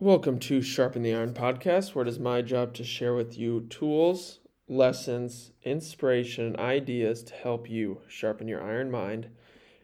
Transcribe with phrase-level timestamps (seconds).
[0.00, 3.66] Welcome to Sharpen the Iron podcast, where it is my job to share with you
[3.68, 9.26] tools, lessons, inspiration, and ideas to help you sharpen your iron mind,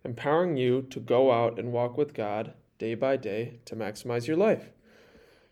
[0.05, 4.37] empowering you to go out and walk with God day by day to maximize your
[4.37, 4.71] life.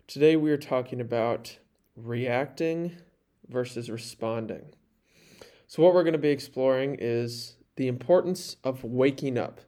[0.06, 1.58] Today, we are talking about
[1.96, 2.92] reacting
[3.48, 4.66] versus responding.
[5.66, 9.60] So, what we're going to be exploring is the importance of waking up,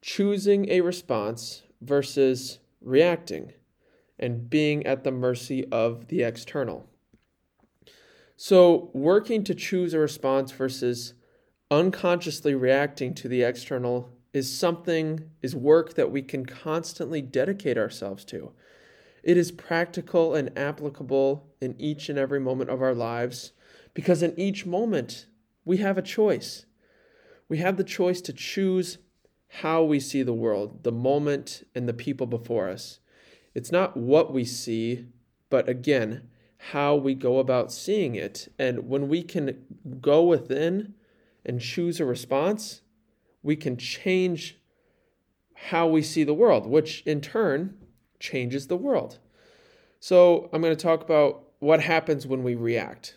[0.00, 3.52] choosing a response versus reacting
[4.18, 6.88] and being at the mercy of the external.
[8.36, 11.14] So, working to choose a response versus
[11.70, 18.24] unconsciously reacting to the external is something, is work that we can constantly dedicate ourselves
[18.26, 18.52] to.
[19.22, 23.52] It is practical and applicable in each and every moment of our lives
[23.94, 25.26] because in each moment
[25.64, 26.66] we have a choice.
[27.48, 28.98] We have the choice to choose
[29.48, 33.00] how we see the world, the moment, and the people before us.
[33.56, 35.06] It's not what we see,
[35.48, 38.52] but again, how we go about seeing it.
[38.58, 39.64] And when we can
[39.98, 40.92] go within
[41.42, 42.82] and choose a response,
[43.42, 44.58] we can change
[45.54, 47.78] how we see the world, which in turn
[48.20, 49.20] changes the world.
[50.00, 53.16] So, I'm going to talk about what happens when we react.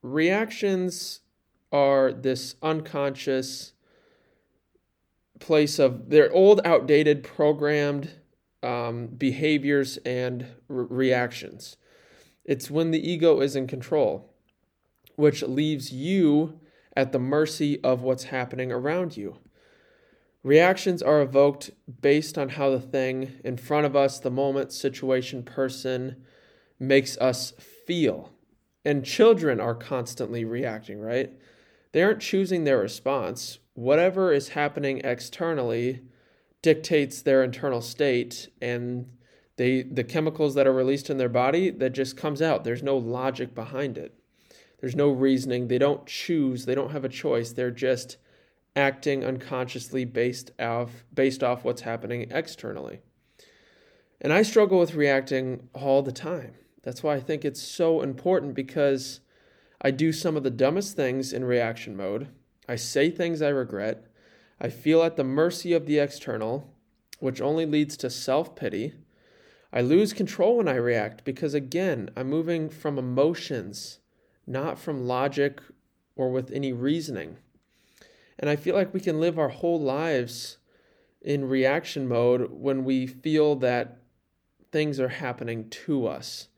[0.00, 1.20] Reactions
[1.70, 3.74] are this unconscious
[5.40, 8.12] place of they're old, outdated, programmed
[8.66, 11.76] um, behaviors and re- reactions.
[12.44, 14.34] It's when the ego is in control,
[15.14, 16.60] which leaves you
[16.96, 19.38] at the mercy of what's happening around you.
[20.42, 25.42] Reactions are evoked based on how the thing in front of us, the moment, situation,
[25.42, 26.16] person,
[26.78, 27.52] makes us
[27.86, 28.32] feel.
[28.84, 31.32] And children are constantly reacting, right?
[31.92, 33.58] They aren't choosing their response.
[33.74, 36.02] Whatever is happening externally
[36.66, 39.06] dictates their internal state and
[39.54, 42.64] they the chemicals that are released in their body that just comes out.
[42.64, 44.18] There's no logic behind it.
[44.80, 45.68] There's no reasoning.
[45.68, 46.64] They don't choose.
[46.64, 47.52] They don't have a choice.
[47.52, 48.16] They're just
[48.74, 52.98] acting unconsciously based off based off what's happening externally.
[54.20, 56.54] And i struggle with reacting all the time.
[56.82, 59.20] That's why i think it's so important because
[59.80, 62.26] i do some of the dumbest things in reaction mode.
[62.68, 64.05] I say things i regret
[64.60, 66.72] I feel at the mercy of the external,
[67.20, 68.94] which only leads to self pity.
[69.72, 73.98] I lose control when I react because, again, I'm moving from emotions,
[74.46, 75.60] not from logic
[76.14, 77.36] or with any reasoning.
[78.38, 80.58] And I feel like we can live our whole lives
[81.20, 83.98] in reaction mode when we feel that
[84.72, 86.48] things are happening to us,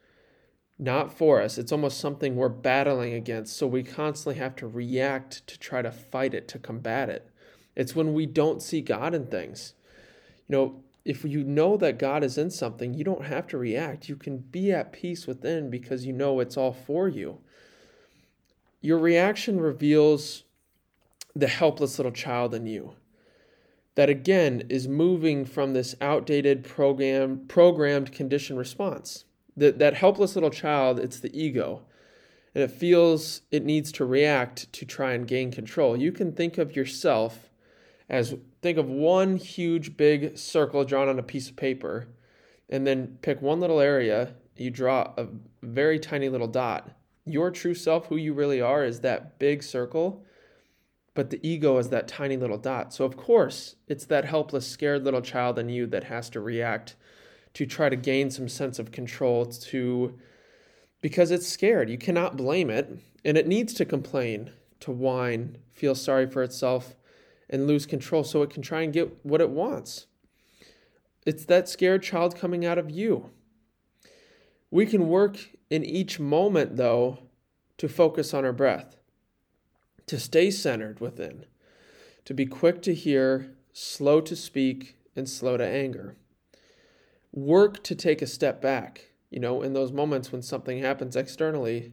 [0.79, 1.59] not for us.
[1.59, 3.57] It's almost something we're battling against.
[3.57, 7.31] So we constantly have to react to try to fight it, to combat it.
[7.79, 9.73] It's when we don't see God in things.
[10.49, 14.09] You know, if you know that God is in something, you don't have to react.
[14.09, 17.39] You can be at peace within because you know it's all for you.
[18.81, 20.43] Your reaction reveals
[21.35, 22.95] the helpless little child in you
[23.95, 29.25] that again is moving from this outdated program programmed condition response.
[29.57, 31.83] That that helpless little child, it's the ego.
[32.55, 35.97] And it feels it needs to react to try and gain control.
[35.97, 37.48] You can think of yourself
[38.09, 42.09] as think of one huge big circle drawn on a piece of paper
[42.69, 45.27] and then pick one little area you draw a
[45.63, 46.91] very tiny little dot.
[47.25, 50.25] Your true self who you really are is that big circle
[51.15, 52.95] but the ego is that tiny little dot.
[52.95, 56.97] So of course it's that helpless scared little child in you that has to react
[57.55, 60.19] to try to gain some sense of control to
[61.01, 61.91] because it's scared.
[61.91, 66.95] You cannot blame it and it needs to complain to whine feel sorry for itself
[67.51, 70.07] and lose control so it can try and get what it wants.
[71.27, 73.31] It's that scared child coming out of you.
[74.71, 75.39] We can work
[75.71, 77.19] in each moment, though,
[77.79, 78.97] to focus on our breath,
[80.07, 81.47] to stay centered within,
[82.25, 86.17] to be quick to hear, slow to speak, and slow to anger.
[87.33, 89.13] Work to take a step back.
[89.31, 91.93] You know, in those moments when something happens externally,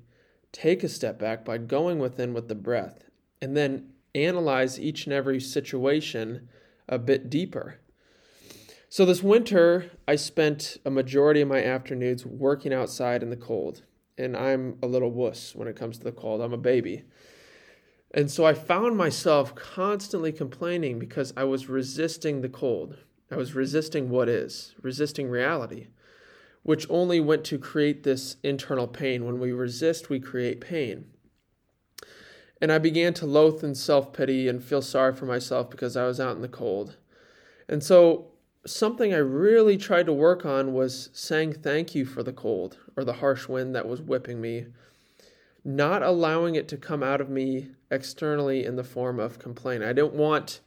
[0.51, 3.05] take a step back by going within with the breath
[3.41, 6.47] and then analyze each and every situation
[6.87, 7.79] a bit deeper.
[8.89, 13.83] So, this winter, I spent a majority of my afternoons working outside in the cold.
[14.17, 16.41] And I'm a little wuss when it comes to the cold.
[16.41, 17.03] I'm a baby.
[18.15, 22.97] And so I found myself constantly complaining because I was resisting the cold.
[23.29, 25.87] I was resisting what is, resisting reality,
[26.63, 29.25] which only went to create this internal pain.
[29.25, 31.07] When we resist, we create pain.
[32.61, 36.05] And I began to loathe and self pity and feel sorry for myself because I
[36.05, 36.97] was out in the cold.
[37.67, 38.27] And so
[38.65, 43.03] something I really tried to work on was saying thank you for the cold or
[43.03, 44.67] the harsh wind that was whipping me,
[45.63, 49.83] not allowing it to come out of me externally in the form of complaint.
[49.83, 50.61] I didn't want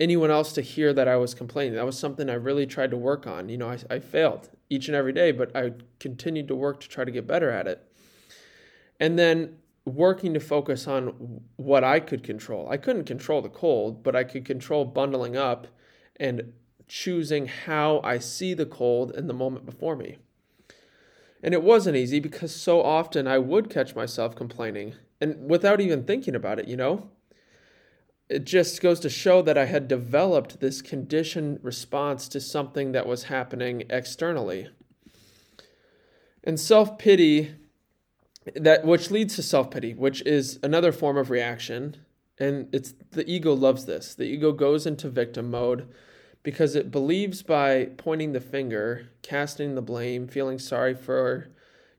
[0.00, 1.74] anyone else to hear that I was complaining.
[1.74, 3.48] That was something I really tried to work on.
[3.48, 6.88] You know, I, I failed each and every day, but I continued to work to
[6.88, 7.86] try to get better at it.
[8.98, 12.68] And then working to focus on what I could control.
[12.70, 15.66] I couldn't control the cold, but I could control bundling up
[16.16, 16.52] and
[16.86, 20.18] choosing how I see the cold in the moment before me.
[21.42, 26.02] And it wasn't easy because so often I would catch myself complaining and without even
[26.02, 27.08] thinking about it, you know?
[28.28, 33.06] It just goes to show that I had developed this conditioned response to something that
[33.06, 34.68] was happening externally.
[36.42, 37.54] And self pity
[38.56, 41.96] that which leads to self-pity which is another form of reaction.
[42.38, 44.14] And it's the ego loves this.
[44.14, 45.88] The ego goes into victim mode
[46.42, 51.48] because it believes by pointing the finger casting the blame feeling sorry for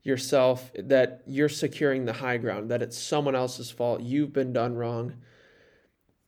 [0.02, 4.02] yourself that you're securing the high ground that it's someone else's fault.
[4.02, 5.14] You've been done wrong.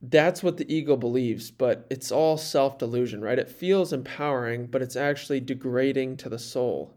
[0.00, 3.38] That's what the ego believes but it's all self-delusion right?
[3.38, 6.95] It feels empowering but it's actually degrading to the soul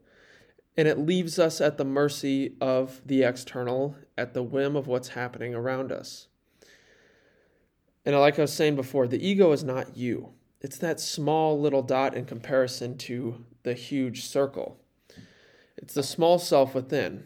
[0.79, 5.09] and it leaves us at the mercy of the external, at the whim of what's
[5.09, 6.29] happening around us.
[8.05, 10.29] And like I was saying before, the ego is not you.
[10.61, 14.79] It's that small little dot in comparison to the huge circle.
[15.75, 17.25] It's the small self within.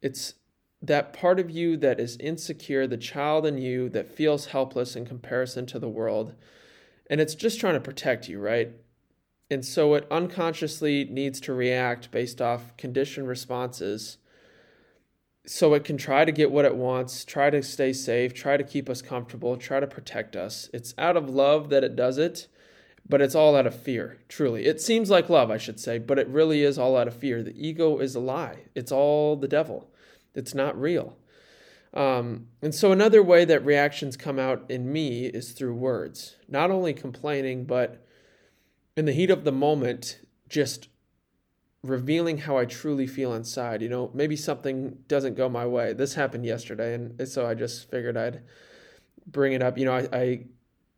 [0.00, 0.34] It's
[0.80, 5.06] that part of you that is insecure, the child in you that feels helpless in
[5.06, 6.36] comparison to the world.
[7.10, 8.70] And it's just trying to protect you, right?
[9.50, 14.18] And so it unconsciously needs to react based off conditioned responses.
[15.44, 18.62] So it can try to get what it wants, try to stay safe, try to
[18.62, 20.70] keep us comfortable, try to protect us.
[20.72, 22.46] It's out of love that it does it,
[23.08, 24.66] but it's all out of fear, truly.
[24.66, 27.42] It seems like love, I should say, but it really is all out of fear.
[27.42, 29.90] The ego is a lie, it's all the devil,
[30.34, 31.16] it's not real.
[31.92, 36.70] Um, and so, another way that reactions come out in me is through words, not
[36.70, 38.06] only complaining, but
[39.00, 40.90] in the heat of the moment, just
[41.82, 43.80] revealing how I truly feel inside.
[43.80, 45.94] You know, maybe something doesn't go my way.
[45.94, 48.42] This happened yesterday, and so I just figured I'd
[49.26, 49.78] bring it up.
[49.78, 50.44] You know, I, I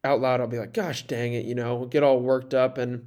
[0.02, 3.06] out loud I'll be like, "Gosh, dang it!" You know, get all worked up, and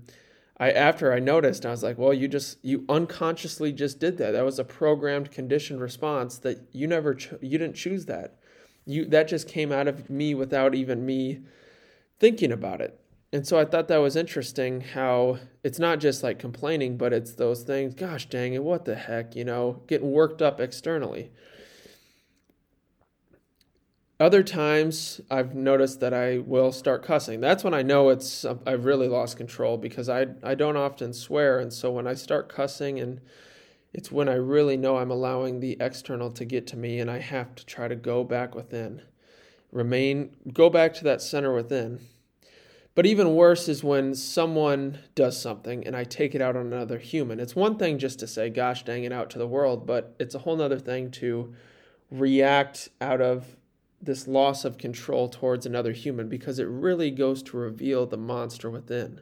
[0.58, 4.32] I after I noticed, I was like, "Well, you just you unconsciously just did that.
[4.32, 8.38] That was a programmed, conditioned response that you never cho- you didn't choose that.
[8.86, 11.42] You that just came out of me without even me
[12.18, 12.98] thinking about it."
[13.34, 17.34] And so I thought that was interesting how it's not just like complaining, but it's
[17.34, 21.32] those things, gosh dang it, what the heck, you know, getting worked up externally.
[24.18, 27.42] Other times I've noticed that I will start cussing.
[27.42, 31.12] That's when I know it's um, I've really lost control because I I don't often
[31.12, 33.20] swear and so when I start cussing and
[33.94, 37.20] it's when I really know I'm allowing the external to get to me and I
[37.20, 39.02] have to try to go back within.
[39.74, 42.00] Remain go back to that center within
[42.96, 46.98] but even worse is when someone does something and I take it out on another
[46.98, 47.42] human.
[47.42, 50.34] It's one thing just to say, gosh dang it, out to the world, but it's
[50.34, 51.54] a whole other thing to
[52.10, 53.58] react out of
[54.02, 58.70] this loss of control towards another human because it really goes to reveal the monster
[58.70, 59.20] within.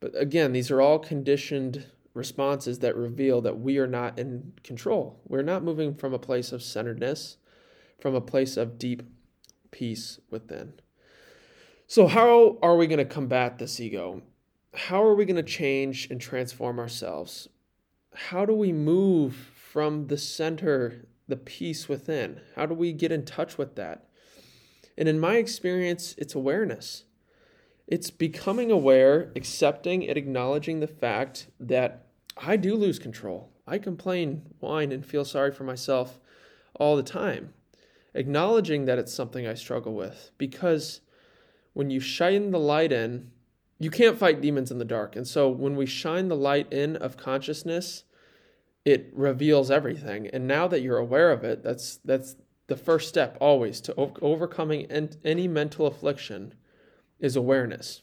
[0.00, 5.20] But again, these are all conditioned responses that reveal that we are not in control.
[5.28, 7.36] We're not moving from a place of centeredness,
[8.00, 9.02] from a place of deep
[9.70, 10.74] peace within.
[11.88, 14.22] So, how are we going to combat this ego?
[14.74, 17.48] How are we going to change and transform ourselves?
[18.12, 22.40] How do we move from the center, the peace within?
[22.56, 24.08] How do we get in touch with that?
[24.98, 27.04] And in my experience, it's awareness.
[27.86, 33.52] It's becoming aware, accepting and acknowledging the fact that I do lose control.
[33.64, 36.18] I complain, whine, and feel sorry for myself
[36.74, 37.54] all the time.
[38.12, 41.02] Acknowledging that it's something I struggle with because
[41.76, 43.30] when you shine the light in,
[43.78, 45.14] you can't fight demons in the dark.
[45.14, 48.04] And so when we shine the light in of consciousness,
[48.86, 50.26] it reveals everything.
[50.28, 52.36] And now that you're aware of it, that's that's
[52.68, 54.86] the first step always to overcoming
[55.22, 56.54] any mental affliction
[57.20, 58.00] is awareness.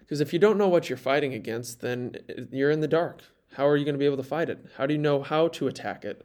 [0.00, 3.22] Because if you don't know what you're fighting against, then eh, you're in the dark.
[3.54, 4.66] How are you going to be able to fight it?
[4.76, 6.22] How do you know how to attack it?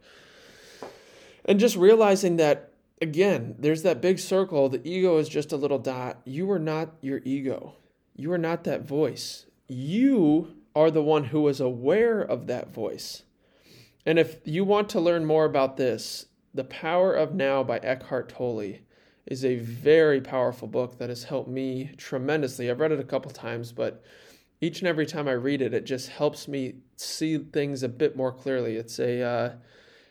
[1.46, 2.67] And just realizing that
[3.00, 4.68] again, there's that big circle.
[4.68, 6.20] The ego is just a little dot.
[6.24, 7.74] You are not your ego.
[8.14, 9.46] You are not that voice.
[9.68, 13.22] You are the one who is aware of that voice.
[14.06, 18.28] And if you want to learn more about this, The Power of Now by Eckhart
[18.28, 18.78] Tolle
[19.26, 22.70] is a very powerful book that has helped me tremendously.
[22.70, 24.02] I've read it a couple times, but
[24.60, 28.16] Each and every time I read it, it just helps me see things a bit
[28.16, 28.76] more clearly.
[28.76, 29.52] It's a uh,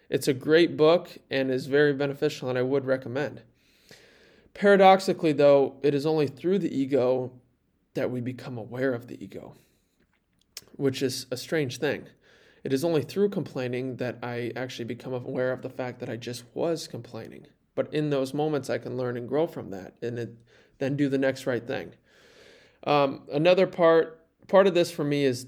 [0.09, 3.41] it's a great book and is very beneficial, and I would recommend.
[4.53, 7.31] Paradoxically, though, it is only through the ego
[7.93, 9.55] that we become aware of the ego,
[10.75, 12.05] which is a strange thing.
[12.63, 16.15] It is only through complaining that I actually become aware of the fact that I
[16.15, 17.47] just was complaining.
[17.75, 20.35] But in those moments, I can learn and grow from that, and it,
[20.79, 21.93] then do the next right thing.
[22.83, 25.47] Um, another part part of this for me is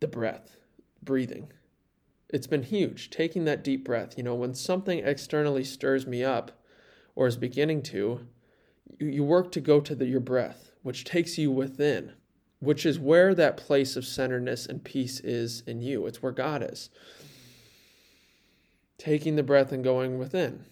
[0.00, 0.56] the breath,
[1.02, 1.52] breathing.
[2.30, 3.10] It's been huge.
[3.10, 4.14] Taking that deep breath.
[4.16, 6.52] You know, when something externally stirs me up,
[7.18, 8.26] or is beginning to,
[9.00, 12.12] you, you work to go to the, your breath, which takes you within,
[12.60, 16.06] which is where that place of centeredness and peace is in you.
[16.06, 16.90] It's where God is.
[18.98, 20.66] Taking the breath and going within.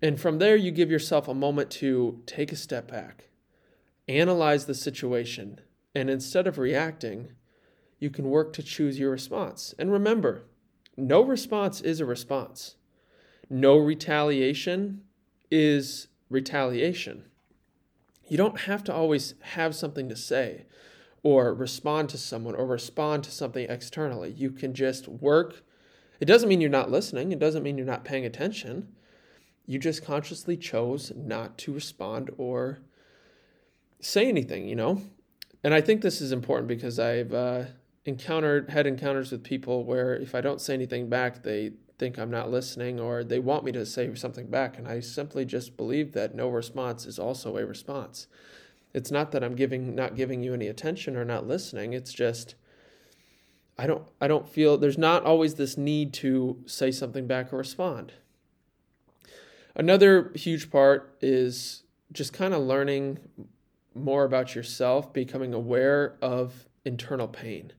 [0.00, 3.24] And from there, you give yourself a moment to take a step back,
[4.08, 5.60] analyze the situation,
[5.94, 7.32] and instead of reacting,
[7.98, 9.74] you can work to choose your response.
[9.78, 10.44] And remember,
[10.96, 12.76] no response is a response.
[13.48, 15.02] No retaliation
[15.50, 17.24] is retaliation.
[18.28, 20.66] You don't have to always have something to say
[21.22, 24.30] or respond to someone or respond to something externally.
[24.30, 25.62] You can just work.
[26.20, 28.88] It doesn't mean you're not listening, it doesn't mean you're not paying attention.
[29.66, 32.78] You just consciously chose not to respond or
[34.00, 35.02] say anything, you know?
[35.62, 37.64] And I think this is important because I've uh,
[38.10, 42.30] encountered, had encounters with people where if I don't say anything back, they think I'm
[42.30, 44.76] not listening or they want me to say something back.
[44.78, 48.26] And I simply just believe that no response is also a response.
[48.92, 51.92] It's not that I'm giving not giving you any attention or not listening.
[51.92, 52.56] It's just
[53.78, 57.58] I don't I don't feel there's not always this need to say something back or
[57.58, 58.12] respond.
[59.76, 63.18] Another huge part is just kind of learning
[63.94, 67.72] more about yourself, becoming aware of internal pain.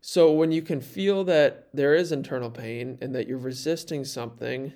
[0.00, 4.72] So when you can feel that there is internal pain and that you're resisting something,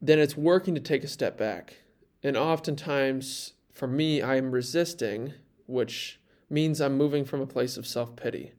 [0.00, 1.76] then it's working to take a step back.
[2.22, 5.34] And oftentimes, for me, I'm resisting,
[5.66, 8.52] which means I'm moving from a place of self pity.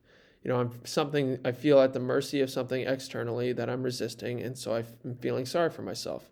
[0.43, 4.41] You know, I'm something I feel at the mercy of something externally that I'm resisting,
[4.41, 6.31] and so I'm feeling sorry for myself.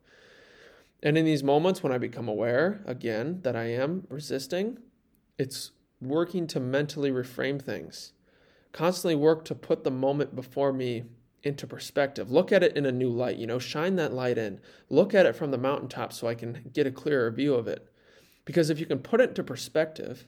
[1.03, 4.79] And in these moments when I become aware again that I am resisting,
[5.37, 5.71] it's
[6.01, 8.13] working to mentally reframe things
[8.71, 11.03] constantly work to put the moment before me
[11.43, 12.31] into perspective.
[12.31, 14.59] Look at it in a new light, you know, shine that light in.
[14.89, 17.87] Look at it from the mountaintop so I can get a clearer view of it.
[18.45, 20.27] Because if you can put it into perspective,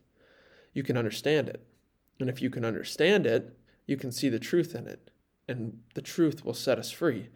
[0.74, 1.66] you can understand it.
[2.20, 5.10] And if you can understand it, you can see the truth in it.
[5.48, 7.30] And the truth will set us free.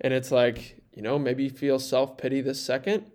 [0.00, 3.10] And it's like, you know, maybe you feel self pity this second.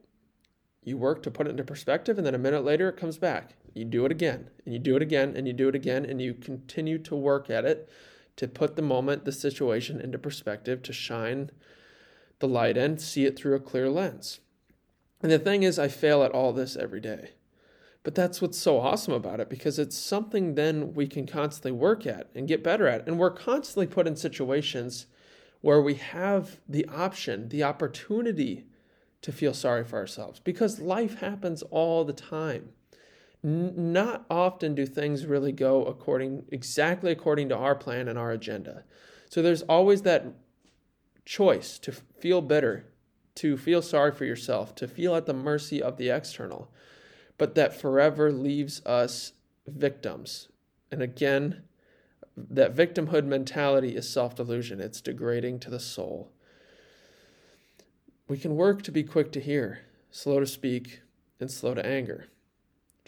[0.84, 3.56] You work to put it into perspective, and then a minute later it comes back.
[3.74, 6.22] You do it again, and you do it again, and you do it again, and
[6.22, 7.90] you continue to work at it
[8.36, 11.52] to put the moment, the situation into perspective, to shine
[12.40, 14.40] the light in, see it through a clear lens.
[15.22, 17.32] And the thing is, I fail at all this every day.
[18.04, 22.08] But that's what's so awesome about it because it's something then we can constantly work
[22.08, 23.06] at and get better at.
[23.06, 25.06] And we're constantly put in situations
[25.62, 28.66] where we have the option, the opportunity
[29.22, 32.70] to feel sorry for ourselves because life happens all the time
[33.42, 38.84] not often do things really go according exactly according to our plan and our agenda.
[39.30, 40.26] So there's always that
[41.26, 42.88] choice to feel bitter,
[43.36, 46.70] to feel sorry for yourself, to feel at the mercy of the external,
[47.38, 49.34] but that forever leaves us
[49.68, 50.50] victims.
[50.92, 51.64] And again,
[52.36, 56.32] that victimhood mentality is self delusion, it's degrading to the soul.
[58.28, 59.80] We can work to be quick to hear,
[60.12, 61.02] slow to speak,
[61.40, 62.28] and slow to anger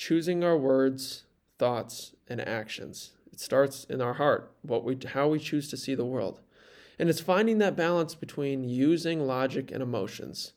[0.02, 1.26] choosing our words,
[1.60, 3.12] thoughts, and actions.
[3.32, 6.40] It starts in our heart, what we how we choose to see the world.
[6.98, 10.54] And it's finding that balance between using logic and emotions.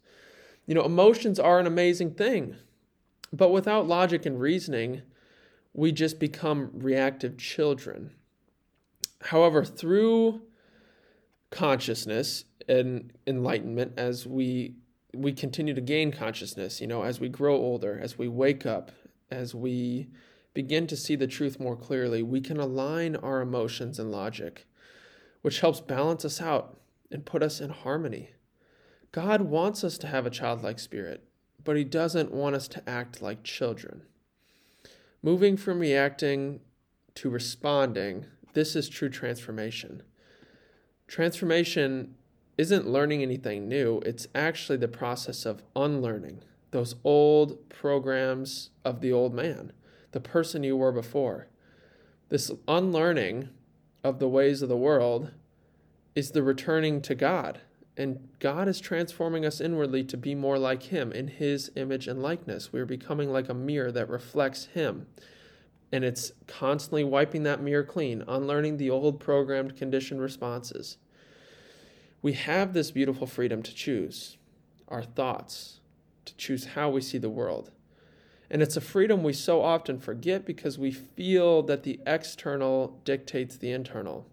[0.64, 2.56] You know, emotions are an amazing thing,
[3.34, 5.02] but without logic and reasoning,
[5.74, 8.12] we just become reactive children.
[9.24, 10.40] However, through
[11.50, 14.76] consciousness and enlightenment as we
[15.12, 18.90] we continue to gain consciousness, you know, as we grow older, as we wake up,
[19.34, 20.06] as we
[20.54, 24.66] begin to see the truth more clearly, we can align our emotions and logic,
[25.42, 26.78] which helps balance us out
[27.10, 28.30] and put us in harmony.
[29.10, 31.24] God wants us to have a childlike spirit,
[31.62, 34.02] but He doesn't want us to act like children.
[35.22, 36.60] Moving from reacting
[37.16, 40.02] to responding, this is true transformation.
[41.08, 42.14] Transformation
[42.56, 49.12] isn't learning anything new, it's actually the process of unlearning those old programs of the
[49.12, 49.72] old man,
[50.10, 51.46] the person you were before,
[52.30, 53.50] This unlearning
[54.02, 55.30] of the ways of the world
[56.16, 57.60] is the returning to God.
[57.96, 62.20] And God is transforming us inwardly to be more like Him in His image and
[62.20, 62.72] likeness.
[62.72, 65.06] We are becoming like a mirror that reflects Him.
[65.92, 70.96] And it's constantly wiping that mirror clean, unlearning the old programmed conditioned responses.
[72.20, 74.38] We have this beautiful freedom to choose
[74.88, 75.78] our thoughts,
[76.24, 77.70] to choose how we see the world.
[78.50, 83.56] And it's a freedom we so often forget because we feel that the external dictates
[83.56, 84.26] the internal.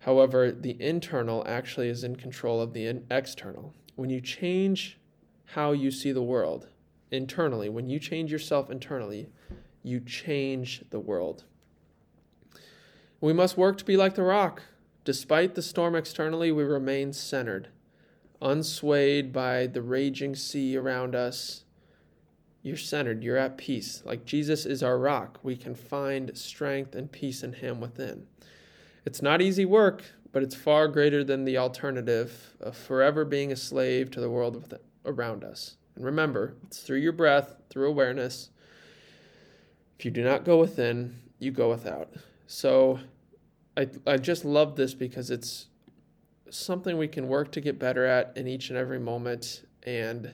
[0.00, 3.74] However, the internal actually is in control of the external.
[3.96, 4.98] When you change
[5.46, 6.68] how you see the world
[7.10, 9.28] internally, when you change yourself internally,
[9.82, 11.44] you change the world.
[13.20, 14.62] We must work to be like the rock.
[15.04, 17.68] Despite the storm externally, we remain centered,
[18.40, 21.64] unswayed by the raging sea around us.
[22.62, 24.02] You're centered, you're at peace.
[24.04, 28.26] Like Jesus is our rock, we can find strength and peace in Him within.
[29.04, 30.02] It's not easy work,
[30.32, 34.78] but it's far greater than the alternative of forever being a slave to the world
[35.04, 35.76] around us.
[35.94, 38.50] And remember, it's through your breath, through awareness.
[39.98, 42.12] If you do not go within, you go without.
[42.46, 42.98] So
[43.76, 45.66] I, I just love this because it's
[46.50, 49.62] something we can work to get better at in each and every moment.
[49.82, 50.32] And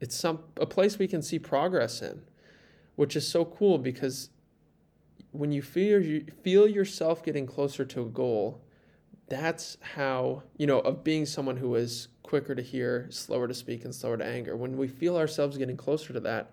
[0.00, 2.22] it's some a place we can see progress in,
[2.96, 4.30] which is so cool because
[5.32, 8.62] when you feel you feel yourself getting closer to a goal,
[9.28, 13.84] that's how you know of being someone who is quicker to hear, slower to speak,
[13.84, 14.56] and slower to anger.
[14.56, 16.50] When we feel ourselves getting closer to that,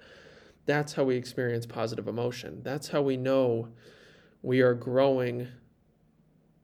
[0.66, 2.62] that's how we experience positive emotion.
[2.64, 3.70] That's how we know
[4.42, 5.48] we are growing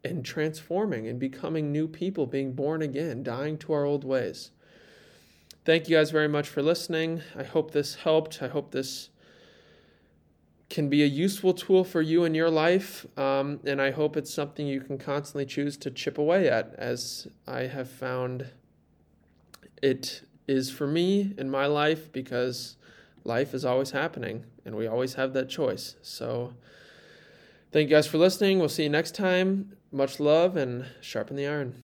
[0.04, 4.52] and transforming and becoming new people, being born again, dying to our old ways.
[5.66, 7.22] Thank you guys very much for listening.
[7.38, 8.42] I hope this helped.
[8.42, 9.10] I hope this
[10.70, 13.06] can be a useful tool for you in your life.
[13.18, 17.28] Um, and I hope it's something you can constantly choose to chip away at, as
[17.48, 18.48] I have found
[19.82, 22.76] it is for me in my life, because
[23.24, 25.96] life is always happening and we always have that choice.
[26.02, 26.54] So,
[27.72, 28.60] thank you guys for listening.
[28.60, 29.78] We'll see you next time.
[29.96, 31.72] Much love and sharpen the iron.